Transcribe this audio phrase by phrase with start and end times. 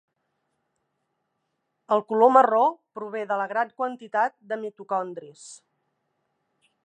[1.97, 2.63] El color marró
[2.99, 5.47] prové de la gran quantitat de mitocondris.